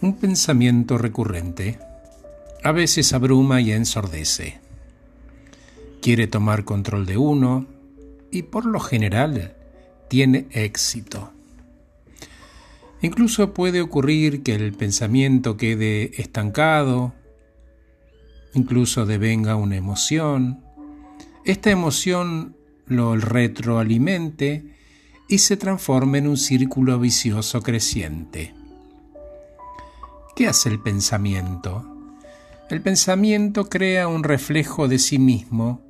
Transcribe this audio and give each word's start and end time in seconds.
Un 0.00 0.14
pensamiento 0.14 0.96
recurrente 0.96 1.80
a 2.62 2.70
veces 2.70 3.12
abruma 3.12 3.60
y 3.60 3.72
ensordece. 3.72 4.60
Quiere 6.00 6.28
tomar 6.28 6.64
control 6.64 7.04
de 7.04 7.16
uno 7.16 7.66
y 8.30 8.42
por 8.42 8.64
lo 8.64 8.78
general 8.78 9.56
tiene 10.08 10.46
éxito. 10.52 11.32
Incluso 13.02 13.52
puede 13.54 13.80
ocurrir 13.80 14.44
que 14.44 14.54
el 14.54 14.72
pensamiento 14.72 15.56
quede 15.56 16.12
estancado, 16.20 17.14
incluso 18.54 19.04
devenga 19.04 19.56
una 19.56 19.76
emoción. 19.76 20.62
Esta 21.44 21.70
emoción 21.70 22.56
lo 22.86 23.16
retroalimente 23.16 24.76
y 25.28 25.38
se 25.38 25.56
transforme 25.56 26.18
en 26.18 26.28
un 26.28 26.36
círculo 26.36 27.00
vicioso 27.00 27.62
creciente. 27.62 28.57
¿Qué 30.38 30.46
hace 30.46 30.68
el 30.68 30.78
pensamiento? 30.78 31.84
El 32.70 32.80
pensamiento 32.80 33.68
crea 33.68 34.06
un 34.06 34.22
reflejo 34.22 34.86
de 34.86 35.00
sí 35.00 35.18
mismo, 35.18 35.82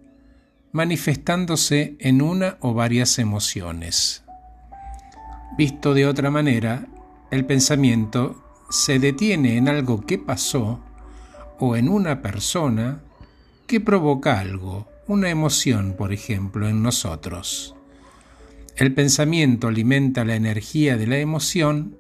manifestándose 0.73 1.99
en 1.99 2.23
una 2.23 2.57
o 2.61 2.73
varias 2.73 3.19
emociones. 3.19 4.25
Visto 5.59 5.93
de 5.93 6.07
otra 6.07 6.31
manera, 6.31 6.87
el 7.31 7.45
pensamiento 7.45 8.43
se 8.71 8.99
detiene 8.99 9.59
en 9.59 9.69
algo 9.69 10.07
que 10.07 10.17
pasó 10.17 10.81
o 11.59 11.77
en 11.77 11.91
una 11.91 12.23
persona 12.23 13.03
que 13.67 13.83
provoca 13.83 14.41
algo, 14.41 14.89
una 15.09 15.29
emoción, 15.29 15.93
por 15.93 16.11
ejemplo, 16.11 16.67
en 16.71 16.83
nosotros. 16.83 17.77
El 18.77 18.95
pensamiento 18.95 19.69
alimenta 19.69 20.25
la 20.25 20.37
energía 20.37 20.97
de 20.97 21.07
la 21.07 21.19
emoción 21.19 21.99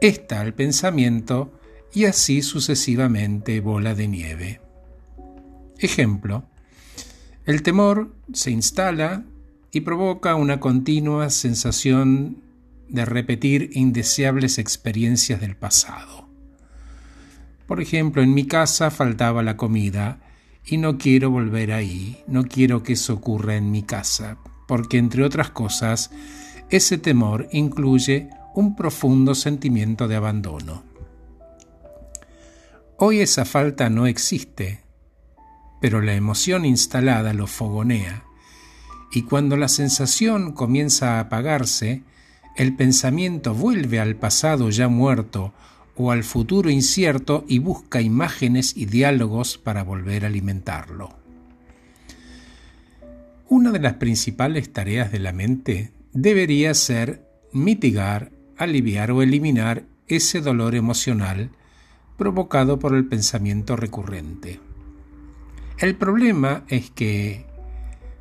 esta 0.00 0.40
al 0.40 0.54
pensamiento 0.54 1.52
y 1.92 2.04
así 2.04 2.42
sucesivamente 2.42 3.60
bola 3.60 3.94
de 3.94 4.08
nieve. 4.08 4.60
Ejemplo, 5.78 6.44
el 7.44 7.62
temor 7.62 8.14
se 8.32 8.50
instala 8.50 9.24
y 9.72 9.80
provoca 9.82 10.34
una 10.34 10.58
continua 10.60 11.30
sensación 11.30 12.42
de 12.88 13.04
repetir 13.04 13.70
indeseables 13.72 14.58
experiencias 14.58 15.40
del 15.40 15.56
pasado. 15.56 16.28
Por 17.66 17.80
ejemplo, 17.80 18.22
en 18.22 18.32
mi 18.32 18.46
casa 18.46 18.90
faltaba 18.90 19.42
la 19.42 19.56
comida 19.56 20.20
y 20.64 20.78
no 20.78 20.98
quiero 20.98 21.30
volver 21.30 21.72
ahí, 21.72 22.22
no 22.26 22.44
quiero 22.44 22.82
que 22.82 22.94
eso 22.94 23.14
ocurra 23.14 23.56
en 23.56 23.70
mi 23.70 23.82
casa, 23.82 24.38
porque 24.66 24.98
entre 24.98 25.24
otras 25.24 25.50
cosas, 25.50 26.10
ese 26.70 26.98
temor 26.98 27.48
incluye 27.52 28.30
un 28.56 28.74
profundo 28.74 29.34
sentimiento 29.34 30.08
de 30.08 30.16
abandono. 30.16 30.82
Hoy 32.96 33.20
esa 33.20 33.44
falta 33.44 33.90
no 33.90 34.06
existe, 34.06 34.80
pero 35.82 36.00
la 36.00 36.14
emoción 36.14 36.64
instalada 36.64 37.34
lo 37.34 37.46
fogonea, 37.46 38.24
y 39.12 39.22
cuando 39.22 39.58
la 39.58 39.68
sensación 39.68 40.52
comienza 40.52 41.16
a 41.16 41.20
apagarse, 41.20 42.02
el 42.56 42.74
pensamiento 42.74 43.52
vuelve 43.52 44.00
al 44.00 44.16
pasado 44.16 44.70
ya 44.70 44.88
muerto 44.88 45.52
o 45.94 46.10
al 46.10 46.24
futuro 46.24 46.70
incierto 46.70 47.44
y 47.46 47.58
busca 47.58 48.00
imágenes 48.00 48.74
y 48.74 48.86
diálogos 48.86 49.58
para 49.58 49.84
volver 49.84 50.24
a 50.24 50.28
alimentarlo. 50.28 51.14
Una 53.50 53.70
de 53.70 53.80
las 53.80 53.94
principales 53.94 54.72
tareas 54.72 55.12
de 55.12 55.18
la 55.18 55.34
mente 55.34 55.92
debería 56.14 56.72
ser 56.72 57.22
mitigar 57.52 58.35
aliviar 58.56 59.10
o 59.10 59.22
eliminar 59.22 59.84
ese 60.08 60.40
dolor 60.40 60.74
emocional 60.74 61.50
provocado 62.16 62.78
por 62.78 62.94
el 62.94 63.06
pensamiento 63.06 63.76
recurrente. 63.76 64.60
El 65.78 65.96
problema 65.96 66.64
es 66.68 66.90
que 66.90 67.46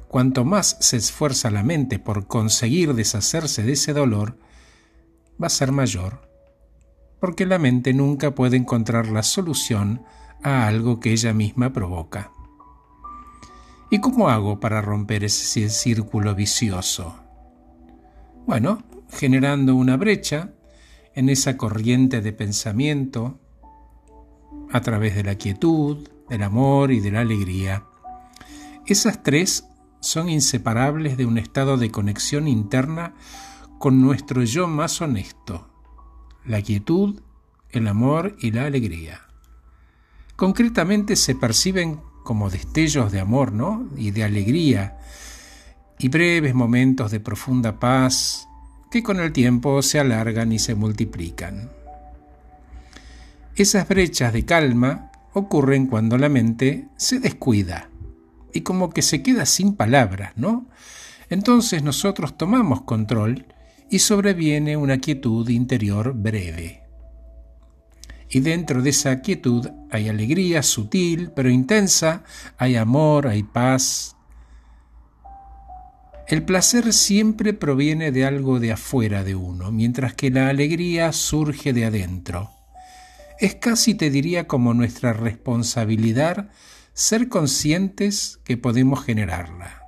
cuanto 0.08 0.44
más 0.44 0.78
se 0.80 0.98
esfuerza 0.98 1.50
la 1.52 1.64
mente 1.64 2.00
por 2.00 2.28
conseguir 2.28 2.94
deshacerse 2.94 3.64
de 3.64 3.74
ese 3.74 3.94
dolor, 3.94 4.38
va 5.42 5.48
a 5.48 5.50
ser 5.50 5.72
mayor, 5.72 6.30
porque 7.20 7.46
la 7.46 7.60
mente 7.60 7.94
nunca 7.94 8.36
puede 8.36 8.58
encontrar 8.58 9.08
la 9.08 9.24
solución 9.24 10.04
a 10.44 10.68
algo 10.68 11.00
que 11.00 11.12
ella 11.12 11.34
misma 11.34 11.72
provoca. 11.74 12.32
¿Y 13.90 14.00
cómo 14.00 14.30
hago 14.30 14.60
para 14.60 14.82
romper 14.82 15.24
ese 15.24 15.70
círculo 15.70 16.36
vicioso? 16.36 17.16
Bueno, 18.46 18.84
generando 19.10 19.76
una 19.76 19.98
brecha 19.98 20.54
en 21.14 21.30
esa 21.30 21.58
corriente 21.58 22.22
de 22.22 22.34
pensamiento 22.34 23.40
a 24.72 24.82
través 24.82 25.16
de 25.16 25.24
la 25.24 25.36
quietud, 25.36 26.08
del 26.30 26.44
amor 26.44 26.92
y 26.92 27.00
de 27.00 27.12
la 27.12 27.22
alegría. 27.22 27.86
Esas 28.86 29.24
tres 29.24 29.66
son 30.02 30.30
inseparables 30.30 31.18
de 31.18 31.26
un 31.26 31.38
estado 31.38 31.78
de 31.78 31.92
conexión 31.92 32.48
interna 32.48 33.14
con 33.80 34.02
nuestro 34.02 34.44
yo 34.44 34.68
más 34.68 35.02
honesto, 35.02 35.70
la 36.46 36.62
quietud, 36.62 37.22
el 37.70 37.88
amor 37.88 38.36
y 38.40 38.52
la 38.52 38.66
alegría. 38.66 39.22
Concretamente 40.36 41.16
se 41.16 41.36
perciben 41.36 42.02
como 42.24 42.50
destellos 42.50 43.12
de 43.12 43.20
amor, 43.20 43.52
¿no? 43.52 43.88
y 43.96 44.12
de 44.12 44.24
alegría, 44.24 44.98
y 45.98 46.10
breves 46.10 46.54
momentos 46.54 47.12
de 47.12 47.20
profunda 47.20 47.80
paz, 47.80 48.48
que 48.96 49.04
con 49.04 49.20
el 49.20 49.34
tiempo 49.34 49.82
se 49.82 50.00
alargan 50.00 50.54
y 50.54 50.58
se 50.58 50.74
multiplican. 50.74 51.70
Esas 53.58 53.90
brechas 53.90 54.32
de 54.32 54.46
calma 54.46 55.12
ocurren 55.34 55.88
cuando 55.88 56.18
la 56.18 56.30
mente 56.30 56.88
se 56.96 57.20
descuida 57.20 57.90
y 58.54 58.62
como 58.62 58.92
que 58.92 59.02
se 59.02 59.22
queda 59.22 59.46
sin 59.46 59.76
palabras, 59.76 60.32
¿no? 60.38 60.70
Entonces 61.30 61.84
nosotros 61.84 62.38
tomamos 62.38 62.84
control 62.84 63.48
y 63.90 64.00
sobreviene 64.00 64.78
una 64.78 65.00
quietud 65.00 65.50
interior 65.50 66.14
breve. 66.14 66.84
Y 68.30 68.40
dentro 68.40 68.82
de 68.82 68.92
esa 68.92 69.20
quietud 69.20 69.68
hay 69.92 70.08
alegría 70.08 70.64
sutil 70.64 71.32
pero 71.36 71.50
intensa, 71.50 72.24
hay 72.58 72.78
amor, 72.78 73.28
hay 73.28 73.44
paz, 73.44 74.15
el 76.28 76.44
placer 76.44 76.92
siempre 76.92 77.54
proviene 77.54 78.12
de 78.12 78.26
algo 78.26 78.60
de 78.60 78.72
afuera 78.72 79.24
de 79.24 79.36
uno, 79.36 79.72
mientras 79.72 80.16
que 80.16 80.32
la 80.32 80.50
alegría 80.50 81.12
surge 81.12 81.72
de 81.72 81.86
adentro. 81.86 82.50
Es 83.40 83.54
casi, 83.56 83.94
te 83.94 84.10
diría, 84.10 84.48
como 84.48 84.74
nuestra 84.74 85.14
responsabilidad 85.14 86.50
ser 86.94 87.30
conscientes 87.30 88.40
que 88.44 88.58
podemos 88.58 89.04
generarla, 89.04 89.82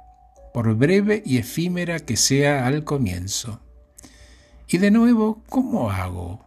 por 0.53 0.75
breve 0.75 1.23
y 1.25 1.37
efímera 1.37 1.99
que 1.99 2.17
sea 2.17 2.67
al 2.67 2.83
comienzo. 2.83 3.61
Y 4.67 4.77
de 4.77 4.91
nuevo, 4.91 5.41
¿cómo 5.49 5.89
hago? 5.89 6.45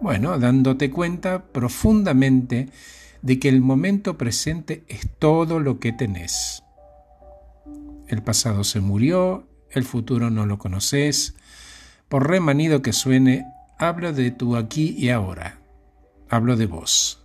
Bueno, 0.00 0.38
dándote 0.40 0.90
cuenta 0.90 1.44
profundamente 1.44 2.70
de 3.22 3.38
que 3.38 3.48
el 3.48 3.60
momento 3.60 4.18
presente 4.18 4.82
es 4.88 5.06
todo 5.18 5.60
lo 5.60 5.78
que 5.78 5.92
tenés 5.92 6.64
el 8.08 8.22
pasado 8.22 8.64
se 8.64 8.80
murió, 8.80 9.48
el 9.70 9.84
futuro 9.84 10.30
no 10.30 10.46
lo 10.46 10.58
conoces. 10.58 11.34
Por 12.08 12.28
remanido 12.28 12.82
que 12.82 12.92
suene, 12.92 13.44
hablo 13.78 14.12
de 14.12 14.30
tu 14.30 14.56
aquí 14.56 14.94
y 14.98 15.10
ahora. 15.10 15.58
Hablo 16.28 16.56
de 16.56 16.66
vos. 16.66 17.22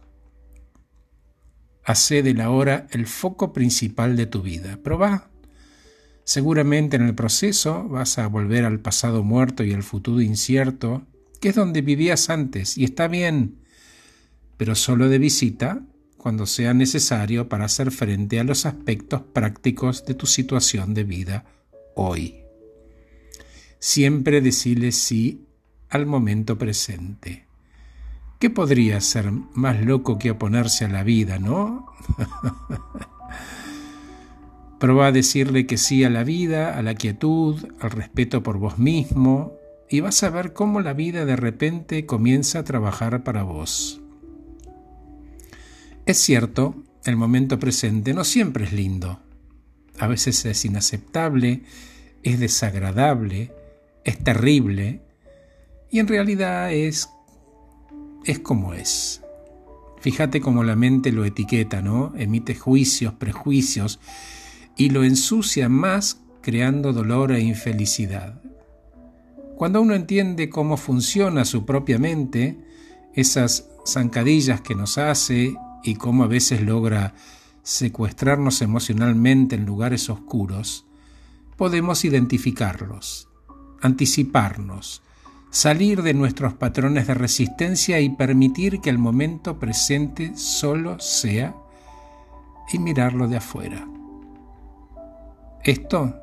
Hacé 1.83 2.23
de 2.23 2.33
la 2.33 2.49
hora 2.49 2.87
el 2.91 3.07
foco 3.07 3.53
principal 3.53 4.15
de 4.15 4.25
tu 4.25 4.41
vida. 4.41 4.77
Probá. 4.83 5.29
Seguramente 6.23 6.97
en 6.97 7.03
el 7.03 7.15
proceso 7.15 7.87
vas 7.87 8.17
a 8.17 8.27
volver 8.27 8.65
al 8.65 8.79
pasado 8.79 9.23
muerto 9.23 9.63
y 9.63 9.73
al 9.73 9.83
futuro 9.83 10.21
incierto, 10.21 11.07
que 11.39 11.49
es 11.49 11.55
donde 11.55 11.81
vivías 11.81 12.29
antes, 12.29 12.77
y 12.77 12.83
está 12.83 13.07
bien, 13.07 13.57
pero 14.57 14.75
solo 14.75 15.09
de 15.09 15.17
visita 15.17 15.81
cuando 16.21 16.45
sea 16.45 16.75
necesario 16.75 17.49
para 17.49 17.65
hacer 17.65 17.89
frente 17.89 18.39
a 18.39 18.43
los 18.43 18.67
aspectos 18.67 19.23
prácticos 19.33 20.05
de 20.05 20.13
tu 20.13 20.27
situación 20.27 20.93
de 20.93 21.03
vida 21.03 21.45
hoy. 21.95 22.43
Siempre 23.79 24.39
decirle 24.39 24.91
sí 24.91 25.47
al 25.89 26.05
momento 26.05 26.59
presente. 26.59 27.47
¿Qué 28.37 28.51
podría 28.51 29.01
ser 29.01 29.31
más 29.31 29.83
loco 29.83 30.19
que 30.19 30.29
oponerse 30.29 30.85
a 30.85 30.89
la 30.89 31.03
vida, 31.03 31.39
no? 31.39 31.87
Proba 34.79 35.07
a 35.07 35.11
decirle 35.11 35.65
que 35.65 35.77
sí 35.77 36.03
a 36.03 36.11
la 36.11 36.23
vida, 36.23 36.77
a 36.77 36.83
la 36.83 36.93
quietud, 36.93 37.65
al 37.79 37.89
respeto 37.89 38.43
por 38.43 38.59
vos 38.59 38.77
mismo, 38.77 39.53
y 39.89 40.01
vas 40.01 40.21
a 40.21 40.29
ver 40.29 40.53
cómo 40.53 40.81
la 40.81 40.93
vida 40.93 41.25
de 41.25 41.35
repente 41.35 42.05
comienza 42.05 42.59
a 42.59 42.63
trabajar 42.63 43.23
para 43.23 43.41
vos. 43.41 44.00
Es 46.11 46.17
cierto, 46.17 46.75
el 47.05 47.15
momento 47.15 47.57
presente 47.57 48.13
no 48.13 48.25
siempre 48.25 48.65
es 48.65 48.73
lindo. 48.73 49.21
A 49.97 50.07
veces 50.07 50.43
es 50.43 50.65
inaceptable, 50.65 51.63
es 52.21 52.37
desagradable, 52.37 53.53
es 54.03 54.21
terrible 54.21 55.03
y 55.89 55.99
en 55.99 56.09
realidad 56.09 56.73
es 56.73 57.07
es 58.25 58.39
como 58.39 58.73
es. 58.73 59.21
Fíjate 60.01 60.41
cómo 60.41 60.65
la 60.65 60.75
mente 60.75 61.13
lo 61.13 61.23
etiqueta, 61.23 61.81
¿no? 61.81 62.11
Emite 62.17 62.55
juicios, 62.55 63.13
prejuicios 63.13 64.01
y 64.75 64.89
lo 64.89 65.05
ensucia 65.05 65.69
más 65.69 66.19
creando 66.41 66.91
dolor 66.91 67.31
e 67.31 67.39
infelicidad. 67.39 68.41
Cuando 69.55 69.81
uno 69.81 69.95
entiende 69.95 70.49
cómo 70.49 70.75
funciona 70.75 71.45
su 71.45 71.65
propia 71.65 71.99
mente, 71.99 72.57
esas 73.13 73.69
zancadillas 73.87 74.59
que 74.59 74.75
nos 74.75 74.97
hace 74.97 75.55
y 75.83 75.95
cómo 75.95 76.23
a 76.23 76.27
veces 76.27 76.61
logra 76.61 77.13
secuestrarnos 77.63 78.61
emocionalmente 78.61 79.55
en 79.55 79.65
lugares 79.65 80.09
oscuros, 80.09 80.85
podemos 81.57 82.05
identificarlos, 82.05 83.29
anticiparnos, 83.81 85.03
salir 85.51 86.01
de 86.01 86.13
nuestros 86.13 86.53
patrones 86.53 87.07
de 87.07 87.13
resistencia 87.13 87.99
y 87.99 88.09
permitir 88.09 88.81
que 88.81 88.89
el 88.89 88.97
momento 88.97 89.59
presente 89.59 90.35
solo 90.35 90.99
sea 90.99 91.55
y 92.73 92.79
mirarlo 92.79 93.27
de 93.27 93.37
afuera. 93.37 93.87
Esto 95.63 96.15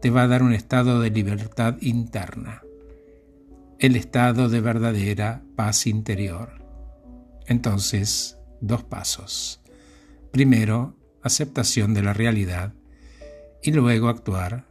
te 0.00 0.10
va 0.10 0.22
a 0.22 0.28
dar 0.28 0.42
un 0.42 0.52
estado 0.52 1.00
de 1.00 1.10
libertad 1.10 1.76
interna, 1.80 2.62
el 3.78 3.96
estado 3.96 4.48
de 4.48 4.60
verdadera 4.60 5.42
paz 5.56 5.86
interior. 5.86 6.64
Entonces, 7.46 8.38
dos 8.66 8.82
pasos. 8.82 9.60
Primero, 10.32 10.96
aceptación 11.22 11.94
de 11.94 12.02
la 12.02 12.12
realidad 12.12 12.72
y 13.62 13.72
luego 13.72 14.08
actuar 14.08 14.64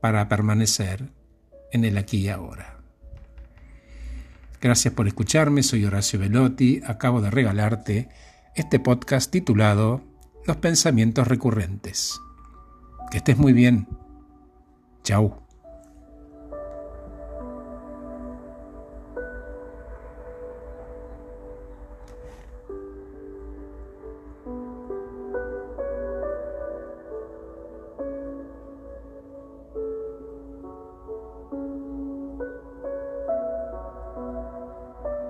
para 0.00 0.28
permanecer 0.28 1.10
en 1.72 1.84
el 1.84 1.96
aquí 1.98 2.18
y 2.18 2.28
ahora. 2.28 2.78
Gracias 4.60 4.94
por 4.94 5.06
escucharme, 5.06 5.62
soy 5.62 5.84
Horacio 5.84 6.18
Velotti, 6.18 6.80
acabo 6.86 7.20
de 7.20 7.30
regalarte 7.30 8.08
este 8.54 8.80
podcast 8.80 9.30
titulado 9.30 10.02
Los 10.46 10.56
pensamientos 10.56 11.28
recurrentes. 11.28 12.20
Que 13.10 13.18
estés 13.18 13.36
muy 13.36 13.52
bien. 13.52 13.86
Chao. 15.02 15.43